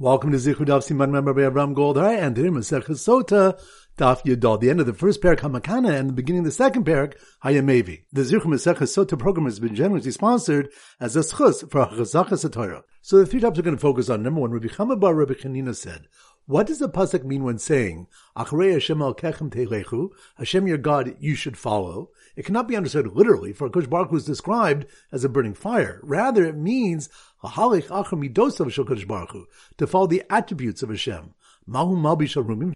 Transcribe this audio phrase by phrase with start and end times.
[0.00, 3.60] Welcome to Zichud Daf Siman Member by Avram Goldhar and today Masech Sota
[3.98, 4.58] Daf Yudal.
[4.58, 8.04] The end of the first parak Hamakana and the beginning of the second parak Hayamevi.
[8.10, 12.82] The Zichud Masech Sota program has been generously sponsored as a schus for Chazachas Torah.
[13.02, 14.22] So the three topics we're going to focus on.
[14.22, 16.08] Number one, Rabbi Chama Bar Rabbi Chanina said,
[16.46, 21.14] what does the pasuk mean when saying Achrei Hashem al kechem telechu, Hashem your God
[21.20, 22.08] you should follow?
[22.36, 26.00] It cannot be understood literally, for Kush Baruch was described as a burning fire.
[26.02, 27.08] Rather, it means
[27.42, 27.48] to
[29.86, 31.34] follow the attributes of Hashem.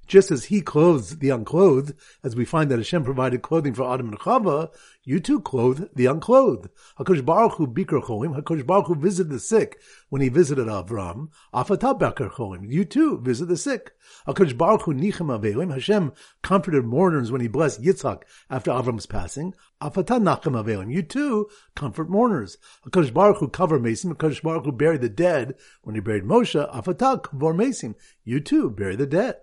[0.07, 4.11] Just as he clothes the unclothed, as we find that Hashem provided clothing for Adam
[4.11, 4.71] and Chava,
[5.03, 6.69] you too clothe the unclothed.
[6.99, 11.31] Hakadosh Baruch Hu Bikr Cholim, Hakadosh Baruch Hu visited the sick when he visited Avram.
[11.53, 13.94] Bakar Cholim, you too visit the sick.
[14.27, 16.13] Hakadosh Baruch Hu Nichem Avelim, Hashem
[16.43, 19.55] comforted mourners when he blessed Yitzhak after Avram's passing.
[19.81, 22.59] Afatah Nachem Avelim, you too comfort mourners.
[22.87, 26.73] Hakadosh Baruch Hu cover Mason, Hakadosh Baruch Hu buried the dead when he buried Moshe.
[26.75, 29.37] Afatah Kavor Mason, you too bury the dead.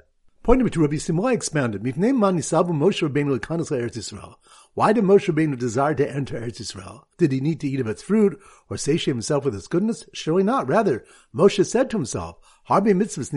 [0.44, 4.38] Point number two, Rabbi Simlai expounded, Mifnei man nisabu Moshe Rabbeinu lekanos Eretz Yisrael.
[4.74, 7.04] Why did Moshe Rabbeinu desire to enter Eretz Yisrael?
[7.20, 10.04] Did he need to eat of its fruit or satiate himself with its goodness?
[10.14, 10.68] Surely not.
[10.68, 12.38] Rather, Moshe said to himself,
[12.70, 13.32] There are many mitzvahs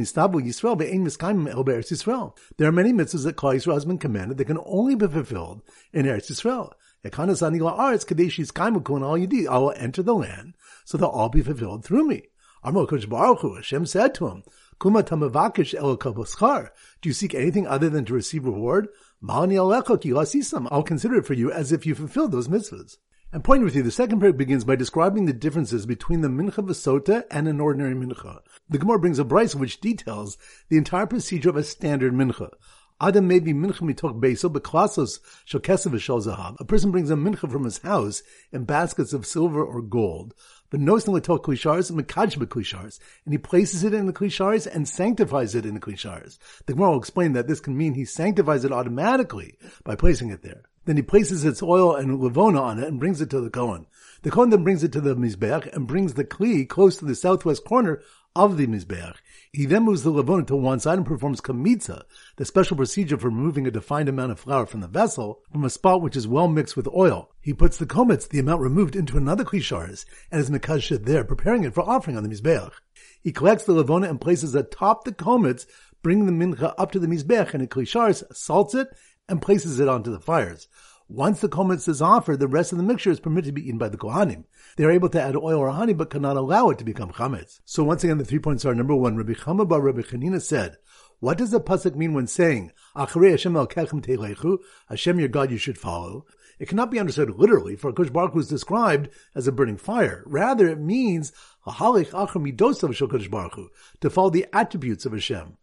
[3.24, 6.72] that Klal Yisrael has been commanded that can only be fulfilled in Eretz Yisrael.
[9.48, 12.22] I will enter the land, so they'll all be fulfilled through me.
[12.62, 14.42] Baruch Hu, Hashem said to him,
[14.80, 14.90] do
[17.02, 18.88] you seek anything other than to receive reward?
[19.26, 22.96] I'll consider it for you as if you fulfilled those mitzvahs.
[23.32, 26.64] And pointing with you, the second parak begins by describing the differences between the mincha
[26.64, 28.38] v'sota and an ordinary mincha.
[28.68, 30.38] The Gemara brings a brisa which details
[30.70, 32.50] the entire procedure of a standard mincha.
[32.98, 36.56] Adam may be mincha mitoch beso, but klasos shel kesav zahav.
[36.58, 40.32] A person brings a mincha from his house in baskets of silver or gold.
[40.70, 45.54] But knows litok klishars, mekaj klishars, and he places it in the klishars and sanctifies
[45.54, 46.38] it in the klishars.
[46.64, 50.42] The Gemara will explain that this can mean he sanctifies it automatically by placing it
[50.42, 50.62] there.
[50.86, 53.86] Then he places its oil and levona on it and brings it to the Kohen.
[54.22, 57.14] The Kohen then brings it to the Mizbeach and brings the Kli close to the
[57.14, 58.02] southwest corner
[58.36, 59.14] of the Mizbeach.
[59.52, 62.02] He then moves the levona to one side and performs kamitza,
[62.36, 65.70] the special procedure for removing a defined amount of flour from the vessel from a
[65.70, 67.30] spot which is well mixed with oil.
[67.40, 71.62] He puts the kometz, the amount removed, into another klisharis and is mekashit there, preparing
[71.62, 72.72] it for offering on the Mizbeach.
[73.22, 75.66] He collects the levona and places atop the kometz,
[76.02, 78.88] bringing the mincha up to the Mizbeach and in klisharis, salts it,
[79.28, 80.68] and places it onto the fires.
[81.08, 83.76] Once the kometz is offered, the rest of the mixture is permitted to be eaten
[83.76, 84.44] by the kohanim.
[84.76, 87.60] They are able to add oil or honey, but cannot allow it to become chametz.
[87.66, 89.18] So once again, the three points are number one.
[89.18, 90.78] Rabbi Chama bar Rabbi Chanina said,
[91.20, 94.60] "What does the pasuk mean when saying Achrei Hashem kechem telechu?
[94.88, 96.24] Hashem your God you should follow."
[96.58, 100.22] It cannot be understood literally, for Kush Baruch is described as a burning fire.
[100.24, 101.32] Rather, it means
[101.66, 101.98] to follow
[104.30, 105.56] the attributes of Hashem.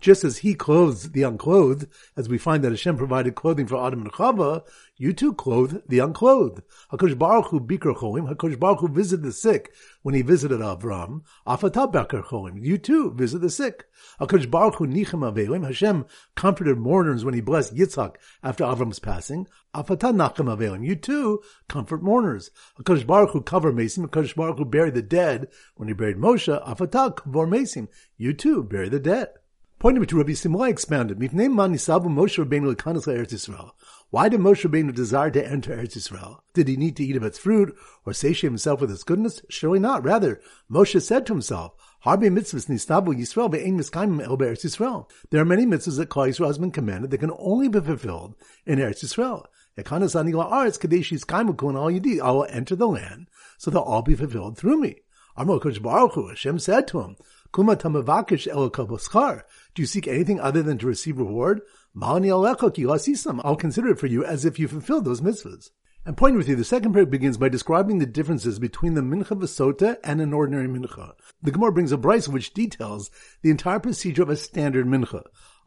[0.00, 4.02] Just as he clothes the unclothed, as we find that Hashem provided clothing for Adam
[4.02, 4.62] and Chava,
[4.98, 6.62] you too clothe the unclothed.
[6.92, 9.72] Hakadosh Baruch Hu Bikr Cholim, Baruch Hu visited the sick
[10.02, 11.22] when he visited Avram.
[11.46, 13.86] Afatah Bakar Cholim, you too visit the sick.
[14.20, 16.04] Hakadosh Baruch Hu Nichem Avelim, Hashem
[16.34, 19.46] comforted mourners when he blessed Yitzhak after Avram's passing.
[19.74, 22.50] Afatah Nachem Avelim, you too comfort mourners.
[22.80, 26.66] Hakadosh Baruch Hu cover Mason, Hakadosh Baruch Hu buried the dead when he buried Moshe.
[26.66, 29.28] Afatah Kavor Mason, you too bury the dead.
[29.78, 33.70] Point number two, Rabbi Simlai expounded, Mifnei man Moshe Rabbeinu lekanos Eretz Yisrael.
[34.10, 36.40] Why did Moshe Rabbeinu desire to enter Eretz Yisrael?
[36.52, 39.40] Did he need to eat of its fruit or satiate himself with its goodness?
[39.48, 40.02] Surely not.
[40.02, 41.74] Rather, Moshe said to himself,
[42.04, 45.08] Harbe mitzvahs nistabu Yisrael ve'ein miskaimim el Eretz Yisrael.
[45.30, 48.34] There are many mitzvahs that Klal Yisrael has been commanded that can only be fulfilled
[48.66, 49.46] in Eretz Yisrael.
[52.20, 54.96] I will enter the land, so they'll all be fulfilled through me.
[55.36, 57.16] Baruch Hu, Hashem said to him,
[59.78, 61.60] Do you seek anything other than to receive reward?
[62.02, 65.70] I'll consider it for you as if you fulfilled those mitzvahs.
[66.04, 69.38] And pointing with you, the second parak begins by describing the differences between the mincha
[69.38, 71.12] v'sota and an ordinary mincha.
[71.42, 75.22] The Gemara brings a brisa which details the entire procedure of a standard mincha.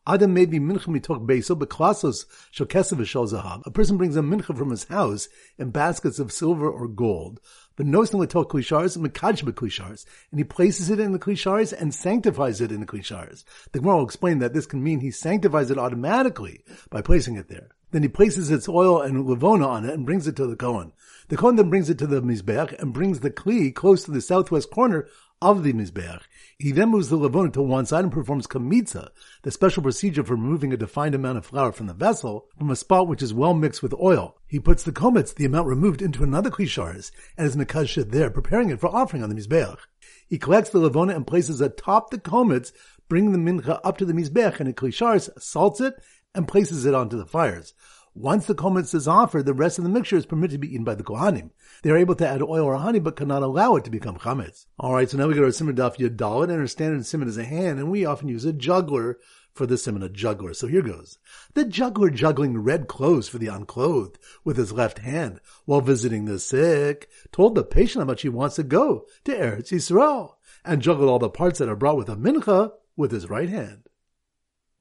[0.06, 3.62] Adam may be mincha mitoch beso, but shel kesav zahav.
[3.66, 7.40] A person brings a mincha from his house in baskets of silver or gold.
[7.76, 12.62] But knows litok klishars, mekaj klishars, and he places it in the klishars and sanctifies
[12.62, 13.44] it in the klishars.
[13.72, 17.48] The Gemara will explain that this can mean he sanctifies it automatically by placing it
[17.48, 17.70] there.
[17.92, 20.94] Then he places its oil and levona on it and brings it to the Kohen.
[21.28, 24.22] The Kohen then brings it to the Mizbeach and brings the Kli close to the
[24.22, 25.08] southwest corner
[25.42, 26.22] of the Mizbeach.
[26.58, 29.10] He then moves the levona to one side and performs kamitza,
[29.42, 32.76] the special procedure for removing a defined amount of flour from the vessel from a
[32.76, 34.38] spot which is well mixed with oil.
[34.48, 38.70] He puts the kometz, the amount removed, into another klisharis and is mekashit there, preparing
[38.70, 39.80] it for offering on the Mizbeach.
[40.28, 42.72] He collects the levona and places atop the komets,
[43.10, 45.96] bringing the mincha up to the mizbech, and a klishars salts it
[46.34, 47.74] and places it onto the fires.
[48.14, 50.84] Once the komets is offered, the rest of the mixture is permitted to be eaten
[50.84, 51.50] by the kohanim.
[51.82, 54.66] They are able to add oil or honey, but cannot allow it to become chametz.
[54.78, 57.30] All right, so now we go to our simon daf yadalit, and our standard simon
[57.30, 59.18] is a hand, and we often use a juggler
[59.54, 60.54] for the simon, a juggler.
[60.54, 61.20] So here goes.
[61.54, 66.40] The juggler juggling red clothes for the unclothed with his left hand while visiting the
[66.40, 70.36] sick told the patient how much he wants to go to Eretz Yisrael
[70.66, 73.84] and juggled all the parts that are brought with a mincha with his right hand.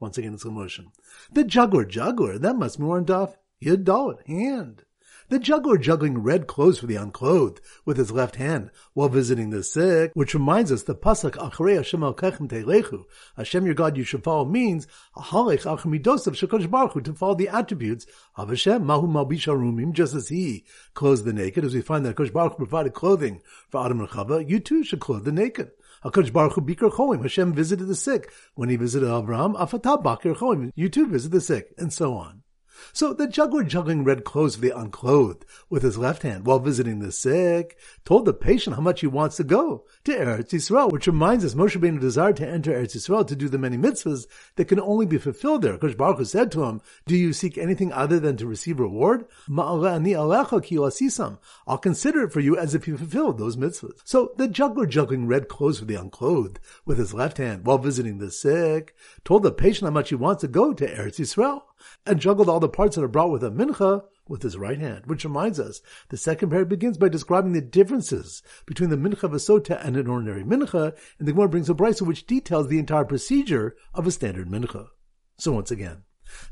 [0.01, 0.91] Once again, it's a motion.
[1.31, 3.35] The juggler, juggler, that must be more daf.
[3.63, 4.85] Yud Dalit, hand.
[5.29, 9.63] The juggler juggling red clothes for the unclothed with his left hand while visiting the
[9.63, 13.05] sick, which reminds us the pasuk Acharei Hashem Elkechem Teilechu,
[13.37, 18.07] Hashem your God you should follow means Halech Achamidosav Shekosh Baruch to follow the attributes
[18.35, 20.65] of Hashem Mahu Malbisha Rumim, just as He
[20.95, 24.49] clothes the naked, as we find that Kosh Baruch provided clothing for Adam and Chava,
[24.49, 25.71] you too should clothe the naked.
[26.05, 27.23] HaKadosh Baruch Hu Bikr Cholim.
[27.23, 28.33] Hashem visited the sick.
[28.55, 30.71] When he visited Abraham, Afatah Bakir Cholim.
[30.75, 32.43] You too visit the sick, and so on.
[32.93, 37.01] So the juggler juggling red clothes for the unclothed with his left hand while visiting
[37.01, 41.07] the sick told the patient how much he wants to go to Eretz Yisrael, which
[41.07, 44.67] reminds us Moshe Rabbeinu desired to enter Eretz Yisrael to do the many mitzvahs that
[44.67, 45.75] can only be fulfilled there.
[45.75, 49.27] Because Baruch Hu said to him, do you seek anything other than to receive reward?
[49.49, 49.81] I'll
[51.79, 54.01] consider it for you as if you fulfilled those mitzvahs.
[54.05, 58.19] So the juggler juggling red clothes for the unclothed with his left hand while visiting
[58.19, 58.95] the sick
[59.25, 61.63] told the patient how much he wants to go to Eretz Yisrael
[62.07, 65.07] and juggled all the parts that are brought with a mincha with his right hand,
[65.07, 69.85] which reminds us the second pair begins by describing the differences between the mincha vasota
[69.85, 73.77] and an ordinary mincha, and the Gemara brings a brisa which details the entire procedure
[73.93, 74.89] of a standard mincha.
[75.39, 76.05] So once again,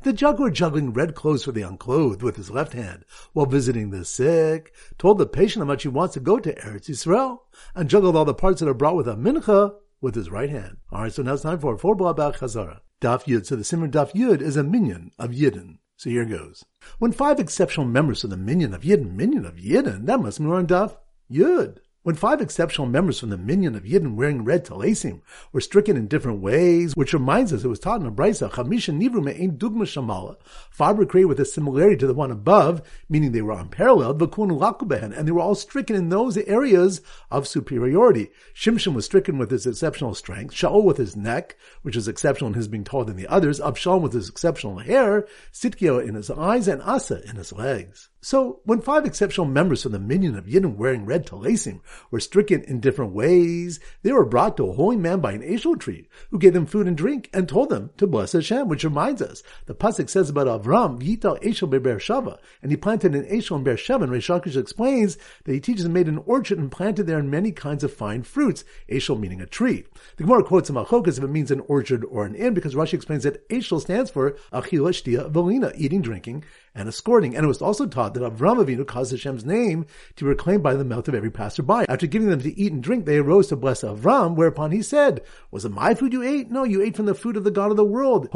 [0.02, 4.04] the juggler juggling red clothes for the unclothed with his left hand while visiting the
[4.04, 7.38] sick told the patient how much he wants to go to Eretz Yisrael
[7.76, 10.78] and juggled all the parts that are brought with a mincha with his right hand.
[10.90, 12.80] All right, so now it's time for a four blabach chazara.
[13.00, 13.46] Daf Yud.
[13.46, 15.78] So the Simon Daf Yud is a minion of Yidden.
[15.96, 16.64] So here goes.
[16.98, 20.46] When five exceptional members of the minion of Yidden, minion of Yidden, that must be
[20.46, 20.96] on Daf
[21.30, 21.78] Yud.
[22.04, 25.20] When five exceptional members from the minyan of Yidden wearing red talasim
[25.52, 28.96] were stricken in different ways, which reminds us it was taught in a brisa, Chamisha
[28.96, 30.36] Nivru Me'ein Dugma Shamala,
[30.70, 34.56] five were created with a similarity to the one above, meaning they were unparalleled, Vakun
[34.58, 37.02] Lakubehen, and they were all stricken in those areas
[37.32, 38.30] of superiority.
[38.54, 42.54] Shimshon was stricken with his exceptional strength, Shaul with his neck, which is exceptional in
[42.54, 46.68] his being taller than the others, Abshalom with his exceptional hair, Sitkio in his eyes,
[46.68, 48.08] and Asa in his legs.
[48.20, 51.80] So, when five exceptional members from the minyan of Yidden wearing red talasim
[52.11, 55.79] were stricken in different ways, they were brought to a holy man by an eshel
[55.79, 59.23] tree, who gave them food and drink and told them to bless Hashem, which reminds
[59.23, 63.56] us, the pasuk says about Avram, Yital eshel be'ber shava, and he planted an eshel
[63.56, 67.23] in Beersheba, and Reish explains that he teaches and made an orchard and planted there
[67.23, 69.85] many kinds of fine fruits, eshel meaning a tree.
[70.17, 72.94] The Gemara quotes a machokas if it means an orchard or an inn, because Rashi
[72.94, 76.44] explains that eshel stands for achila shtia velina, eating, drinking,
[76.78, 77.34] and escorting.
[77.34, 79.84] And it was also taught that Avram Avinu caused Hashem's name
[80.16, 81.86] to be proclaimed by the mouth of every passerby.
[81.88, 85.22] After giving them to eat and drink, they arose to bless Avram, whereupon he said,
[85.50, 86.50] Was it my food you ate?
[86.50, 88.28] No, you ate from the food of the God of the world.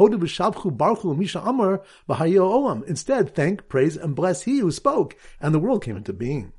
[2.87, 6.53] Instead, thank, praise, and bless he who spoke, and the world came into being.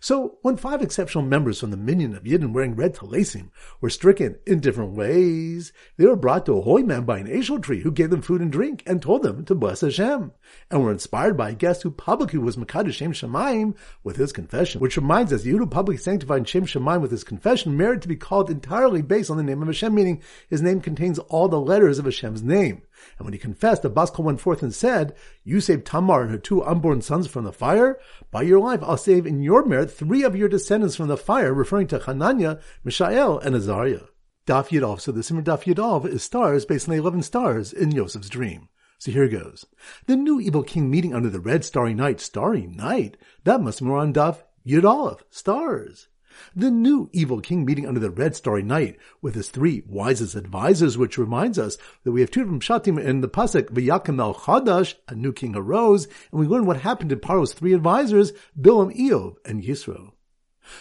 [0.00, 3.50] So, when five exceptional members from the minyan of Yidden wearing red talasim
[3.80, 7.62] were stricken in different ways, they were brought to a holy man by an eshel
[7.62, 10.32] tree who gave them food and drink and told them to bless Hashem,
[10.70, 13.74] and were inspired by a guest who publicly was Makadosh Shem Shemaim
[14.04, 17.76] with his confession, which reminds us, Yehud who publicly sanctified Shem Shemaim with his confession
[17.76, 21.18] merit to be called entirely based on the name of Hashem, meaning his name contains
[21.18, 22.82] all the letters of Hashem's name.
[23.18, 26.30] And when he confessed, the Bas Kol went forth and said, You saved Tamar and
[26.30, 27.98] her two unborn sons from the fire.
[28.30, 31.52] By your life, I'll save in your merit three of your descendants from the fire,
[31.52, 34.06] referring to Hananiah, Mishael, and Azariah.
[34.46, 35.00] Daf Yidov.
[35.00, 38.68] So the Simmer Daf Yidov is stars based on the 11 stars in Yosef's dream.
[38.98, 39.66] So here goes.
[40.06, 42.20] The new evil king meeting under the red starry night.
[42.20, 43.16] Starry night?
[43.44, 45.20] That must be more on Daf Yidov.
[45.30, 46.08] Stars.
[46.54, 50.98] The new evil king meeting under the red starry night with his three wisest advisors,
[50.98, 54.94] which reminds us that we have two different shatim in the pasuk V'yakim el Chadash,
[55.08, 59.36] a new king arose, and we learn what happened to Paro's three advisors, Bilam, Iyov,
[59.44, 60.12] and Yisro.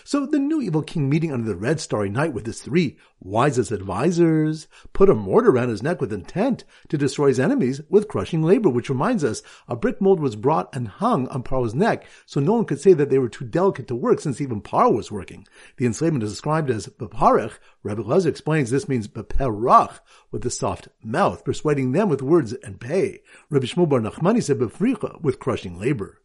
[0.03, 3.71] So the new evil king meeting under the red starry night with his three wisest
[3.71, 8.41] advisers put a mortar around his neck with intent to destroy his enemies with crushing
[8.41, 12.39] labor, which reminds us a brick mold was brought and hung on Paro's neck, so
[12.39, 15.11] no one could say that they were too delicate to work since even Paro was
[15.11, 15.47] working.
[15.77, 17.53] The enslavement is described as beparech.
[17.83, 19.99] Rabbi Lezer explains this means beperach,
[20.31, 23.21] with the soft mouth, persuading them with words and pay.
[23.49, 26.21] Rabbi Shmuel Bar Nachmani said befricha, with crushing labor.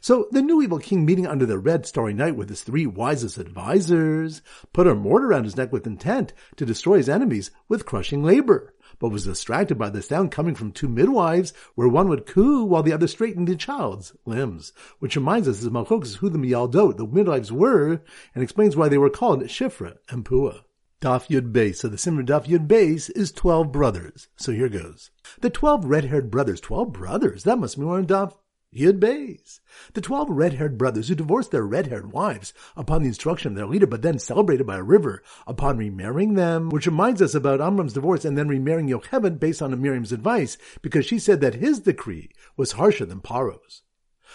[0.00, 3.38] So the new evil king meeting under the red starry night with his three wisest
[3.38, 4.42] advisers
[4.72, 8.74] put a mortar around his neck with intent to destroy his enemies with crushing labor,
[8.98, 12.82] but was distracted by the sound coming from two midwives where one would coo while
[12.82, 17.06] the other straightened the child's limbs, which reminds us of Malchok's who the Miyaldot, the
[17.06, 18.02] midwives were,
[18.34, 20.62] and explains why they were called Shifra and Pua.
[21.00, 21.76] Daf Yud Beis.
[21.76, 24.28] So the Simmer Daf Yud Beis is 12 brothers.
[24.36, 25.10] So here goes.
[25.40, 26.60] The 12 red-haired brothers.
[26.60, 27.44] 12 brothers.
[27.44, 28.34] That must be more Daf
[28.74, 29.60] Yud Beis.
[29.94, 33.86] The 12 red-haired brothers who divorced their red-haired wives upon the instruction of their leader,
[33.86, 38.26] but then celebrated by a river upon remarrying them, which reminds us about Amram's divorce
[38.26, 42.72] and then remarrying Yocheved based on Miriam's advice, because she said that his decree was
[42.72, 43.84] harsher than Paro's.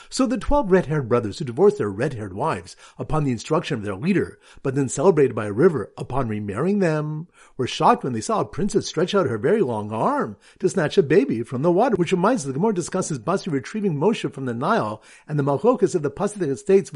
[0.10, 3.95] So the twelve red-haired brothers who divorced their red-haired wives upon the instruction of their
[3.95, 8.41] leader, but then celebrated by a river upon remarrying them, were shocked when they saw
[8.41, 11.95] a princess stretch out her very long arm to snatch a baby from the water,
[11.95, 15.95] which reminds us the Gemara discusses Basi retrieving Moshe from the Nile and the Malchokas
[15.95, 16.91] of the Pasuk states,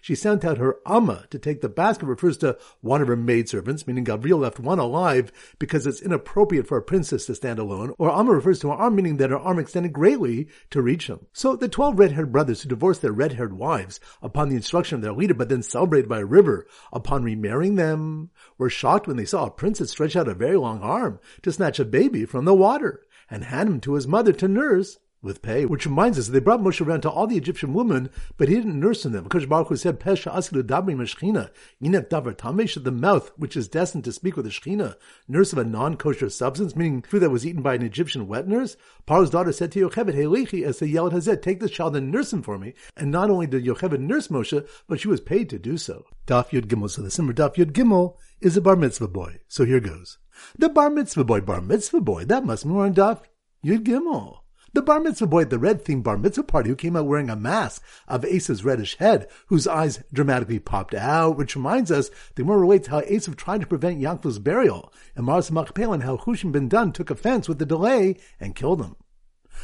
[0.00, 3.86] She sent out her Amma to take the basket, refers to one of her maidservants,
[3.86, 8.10] meaning Gabriel left one alive because it's inappropriate for a princess to stand alone, or
[8.10, 11.26] Amma refers to her arm, meaning that her arm extended greatly to reach reach them.
[11.32, 15.12] So the twelve red-haired brothers who divorced their red-haired wives upon the instruction of their
[15.12, 19.46] leader, but then celebrated by a river upon remarrying them, were shocked when they saw
[19.46, 23.02] a princess stretch out a very long arm to snatch a baby from the water
[23.30, 26.60] and hand him to his mother to nurse with pay, which reminds us they brought
[26.60, 29.76] Moshe around to all the Egyptian women, but he didn't nurse them because Baruch Hu
[29.76, 31.50] said, Pesha asilu dabri meshchina,
[31.80, 34.96] yinek davar tamesh, the mouth, which is destined to speak with the shechina,
[35.28, 38.76] nurse of a non-kosher substance, meaning food that was eaten by an Egyptian wet nurse.
[39.06, 42.32] Paro's daughter said to Yocheved, Helichi, as the Yelad Hazet, take this child and nurse
[42.32, 42.74] him for me.
[42.96, 46.04] And not only did Yocheved nurse Moshe, but she was paid to do so.
[46.26, 49.40] Daf Yud Gimel, so the Simmer Daf Yud Gimel is a bar mitzvah boy.
[49.48, 50.18] So here goes.
[50.58, 53.22] The bar mitzvah boy, bar mitzvah boy, that must be more on Daf
[53.64, 54.41] Yud Gimel.
[54.74, 57.28] The bar mitzvah boy at the red themed bar mitzvah party who came out wearing
[57.28, 62.44] a mask of Esav's reddish head, whose eyes dramatically popped out, which reminds us the
[62.44, 66.52] more relates how Esav tried to prevent Yaakov's burial, and Mars Machpelah and how Hushim
[66.52, 68.96] ben Dun took offense with the delay and killed him.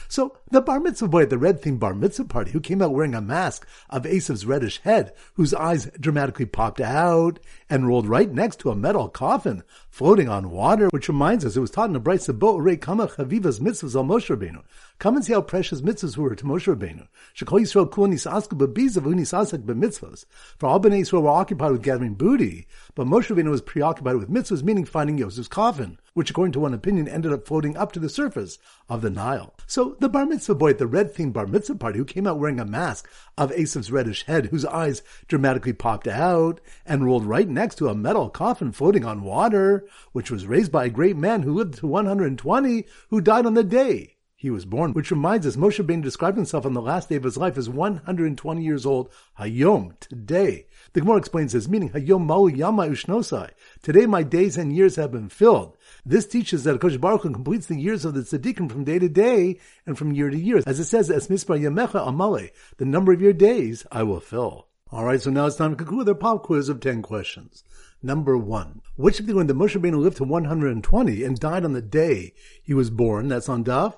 [0.06, 2.92] So the bar mitzvah boy at the red themed bar mitzvah party, who came out
[2.92, 8.30] wearing a mask of Esav's reddish head, whose eyes dramatically popped out and rolled right
[8.30, 11.94] next to a metal coffin floating on water, which reminds us it was taught in
[11.94, 14.62] the Brisa Bo Rei Kama Chaviva's mitzvahs al Moshe Rabbeinu.
[14.98, 17.06] Come and see how precious mitzvahs were to Moshe Rabbeinu.
[17.32, 20.24] Shekol Yisrael kul nisasku bebizav unisasak b'mitzvahs.
[20.58, 24.28] For all Bnei Yisrael were occupied with gathering booty, but Moshe Rabbeinu was preoccupied with
[24.28, 28.00] mitzvahs, meaning finding Yosef's coffin, which according to one opinion ended up floating up to
[28.00, 29.54] the surface of the Nile.
[29.68, 32.40] So the bar mitzvah boy at the red themed bar mitzvah party, who came out
[32.40, 37.48] wearing a mask of Esav's reddish head, whose eyes dramatically popped out and rolled right
[37.48, 41.42] next to a metal coffin floating on water, which was raised by a great man
[41.42, 45.56] who lived to 120, who died on the day he was born, which reminds us
[45.56, 49.10] Moshe Rabbeinu described himself on the last day of his life as 120 years old,
[49.36, 50.68] Hayom, today.
[50.92, 53.50] The Gemara explains this, meaning Hayom Maul Yama Ushnosai.
[53.82, 55.76] Today my days and years have been filled.
[56.06, 59.08] This teaches that Kosh Baruch Hu completes the years of the tzaddikim from day to
[59.08, 60.62] day and from year to year.
[60.64, 64.68] As it says, Es Mispar Yamecha Amale, the number of your days I will fill.
[64.92, 67.64] Alright, so now it's time to conclude our pop quiz of 10 questions.
[68.04, 68.82] Number one.
[68.94, 72.34] Which of the when the Moshe Rabbeinu lived to 120 and died on the day
[72.62, 73.26] he was born?
[73.26, 73.96] That's on Daf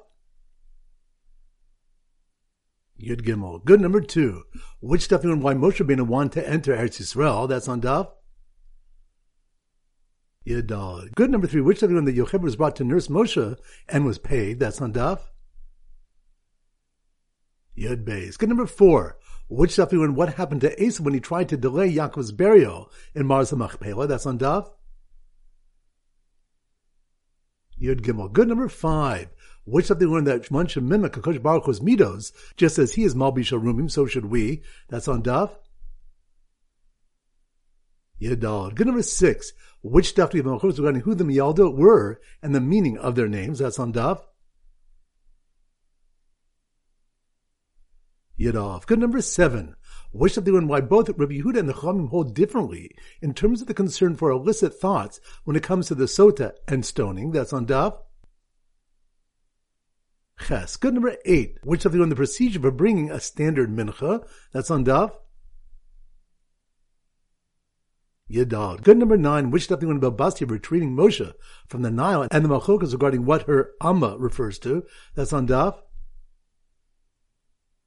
[3.01, 3.65] Yud Gimel.
[3.65, 4.45] Good number two.
[4.81, 7.49] Which stuff definitely why Moshe Rabbeinu wanted to enter Eretz Yisrael?
[7.49, 8.09] That's on Daf.
[10.47, 11.61] Yud Good number three.
[11.61, 14.59] Which definitely when that Yocheved was brought to nurse Moshe and was paid?
[14.59, 15.21] That's on Daf.
[17.79, 18.37] Yud Beis.
[18.37, 19.19] Good number four.
[19.49, 23.27] Which definitely when what happened to Asa when he tried to delay Yaakov's burial in
[23.27, 24.07] Mars Machpelah?
[24.07, 24.71] That's on Daf.
[27.81, 28.31] Yud Gimel.
[28.33, 29.29] Good number five.
[29.65, 33.53] Which something learned that Shman should mimic Baruch Hu's midos, just as he is Malbish
[33.53, 34.63] Rumim, so should we.
[34.89, 35.51] That's on Daf.
[38.21, 38.75] Yadal.
[38.75, 39.53] Good number six.
[39.83, 43.29] Which stuff do we have regarding who the Miyaldo were and the meaning of their
[43.29, 43.61] names?
[43.61, 44.21] That's on Daf.
[48.39, 48.87] Yadov.
[48.87, 49.77] Good number seven.
[50.13, 52.91] Which of the one why both Rabbi Yehuda and the Chachamim hold differently
[53.23, 56.85] in terms of the concern for illicit thoughts when it comes to the sota and
[56.85, 57.31] stoning?
[57.31, 57.99] That's on Daf.
[60.47, 60.77] Ches.
[60.77, 61.59] Good number eight.
[61.63, 64.27] Which of you in the procedure for bringing a standard mincha?
[64.53, 65.13] That's on Daf.
[68.31, 68.83] Yadal.
[68.83, 69.51] Good number nine.
[69.51, 71.33] Which of you in Babasti retrieving Moshe
[71.67, 74.85] from the Nile and the Malchokas regarding what her Amma refers to?
[75.15, 75.47] That's on.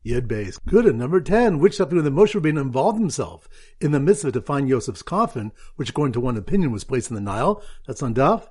[0.06, 0.60] Yud Beis.
[0.68, 0.86] Good.
[0.86, 3.48] And number 10, which something when the Moshe Rabbeinu involved himself
[3.80, 7.16] in the mitzvah to find Yosef's coffin, which according to one opinion was placed in
[7.16, 7.64] the Nile.
[7.88, 8.50] That's on Daf.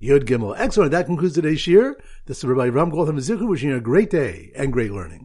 [0.00, 0.54] Yud Gimel.
[0.58, 0.90] Excellent.
[0.90, 1.96] That concludes today's shir.
[2.26, 5.24] This is Rabbi Ram Goldham Zichu wishing you a great day and great learning.